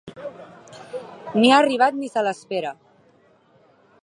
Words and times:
Ni 1.39 1.51
ha 1.53 1.59
arribat 1.65 2.01
ni 2.01 2.11
se 2.15 2.27
l’espera. 2.29 2.73